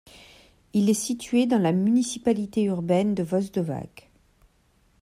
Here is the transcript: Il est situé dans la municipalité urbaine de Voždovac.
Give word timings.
Il 0.73 0.89
est 0.89 0.95
situé 0.95 1.45
dans 1.45 1.59
la 1.59 1.71
municipalité 1.73 2.63
urbaine 2.63 3.13
de 3.13 3.21
Voždovac. 3.21 4.09